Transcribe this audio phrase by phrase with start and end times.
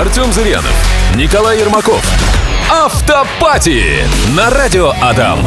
[0.00, 0.72] Артем Зырянов,
[1.14, 2.02] Николай Ермаков.
[2.70, 3.84] Автопати
[4.34, 5.40] на радио Адам.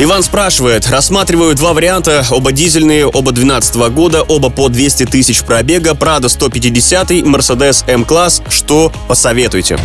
[0.00, 5.94] Иван спрашивает, рассматриваю два варианта, оба дизельные, оба 12 года, оба по 200 тысяч пробега,
[5.94, 9.78] Прада 150, Mercedes M-класс, что посоветуете?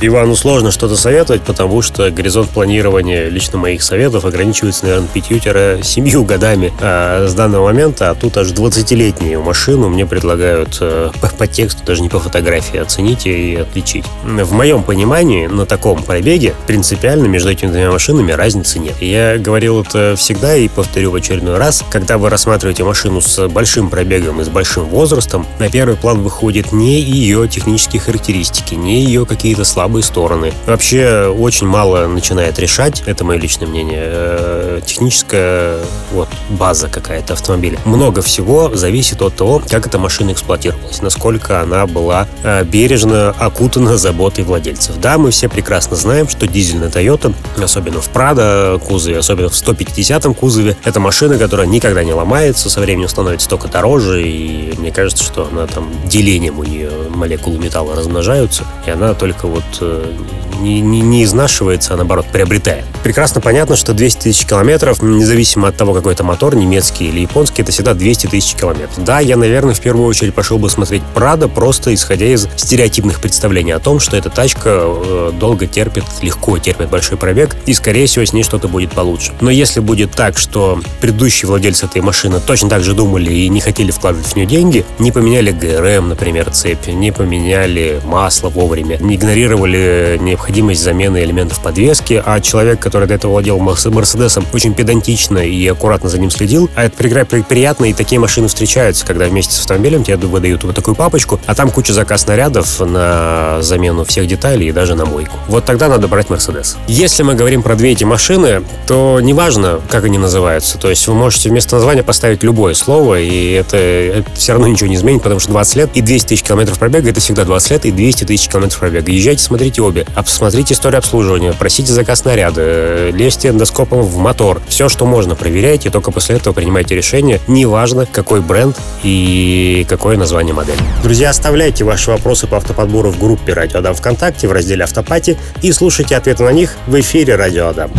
[0.00, 6.72] Ивану сложно что-то советовать, потому что горизонт планирования лично моих советов ограничивается, наверное, 5-7 годами
[6.80, 11.84] а, с данного момента, а тут аж 20-летнюю машину мне предлагают э, по, по тексту,
[11.84, 14.04] даже не по фотографии, оценить и отличить.
[14.24, 19.00] В моем понимании на таком пробеге принципиально между этими двумя машинами разницы нет.
[19.00, 23.90] Я говорил это всегда и повторю в очередной раз, когда вы рассматриваете машину с большим
[23.90, 29.26] пробегом и с большим возрастом, на первый план выходит не ее технические характеристики, не ее
[29.26, 30.50] какие-то слабые слабые стороны.
[30.64, 37.78] Вообще очень мало начинает решать, это мое личное мнение, э, техническая вот, база какая-то автомобиля.
[37.84, 43.98] Много всего зависит от того, как эта машина эксплуатировалась, насколько она была э, бережно окутана
[43.98, 44.98] заботой владельцев.
[45.02, 50.24] Да, мы все прекрасно знаем, что дизельная Toyota, особенно в Prado кузове, особенно в 150
[50.34, 55.22] кузове, это машина, которая никогда не ломается, со временем становится только дороже, и мне кажется,
[55.22, 60.43] что она там делением у нее молекулы металла размножаются, и она только вот 这。
[60.54, 62.84] Не, не, не изнашивается, а наоборот приобретает.
[63.02, 67.62] Прекрасно понятно, что 200 тысяч километров, независимо от того, какой это мотор, немецкий или японский,
[67.62, 69.04] это всегда 200 тысяч километров.
[69.04, 73.72] Да, я, наверное, в первую очередь пошел бы смотреть Прада, просто исходя из стереотипных представлений
[73.72, 78.24] о том, что эта тачка э, долго терпит, легко терпит большой пробег, и, скорее всего,
[78.24, 79.32] с ней что-то будет получше.
[79.40, 83.60] Но если будет так, что предыдущие владельцы этой машины точно так же думали и не
[83.60, 89.16] хотели вкладывать в нее деньги, не поменяли ГРМ, например, цепь, не поменяли масло вовремя, не
[89.16, 95.38] игнорировали ли необходимость замены элементов подвески, а человек, который до этого владел Мерседесом, очень педантично
[95.38, 99.60] и аккуратно за ним следил, а это приятно, и такие машины встречаются, когда вместе с
[99.60, 104.68] автомобилем тебе выдают вот такую папочку, а там куча заказ нарядов на замену всех деталей
[104.68, 105.38] и даже на мойку.
[105.48, 106.76] Вот тогда надо брать Мерседес.
[106.88, 111.14] Если мы говорим про две эти машины, то неважно, как они называются, то есть вы
[111.14, 115.40] можете вместо названия поставить любое слово, и это, это все равно ничего не изменит, потому
[115.40, 118.48] что 20 лет и 200 тысяч километров пробега это всегда 20 лет и 200 тысяч
[118.48, 119.10] километров пробега.
[119.10, 120.06] Езжайте смотрите обе.
[120.34, 124.60] Посмотрите историю обслуживания, просите заказ наряда, лезьте эндоскопом в мотор.
[124.66, 127.40] Все, что можно, проверяйте, только после этого принимайте решение.
[127.46, 130.80] Неважно, какой бренд и какое название модели.
[131.04, 135.70] Друзья, оставляйте ваши вопросы по автоподбору в группе Радио Адам ВКонтакте в разделе Автопати и
[135.70, 137.92] слушайте ответы на них в эфире Радио Адам.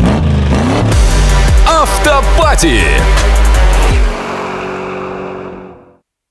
[1.65, 2.81] Автопати!